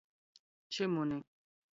Čymyni. 0.73 1.19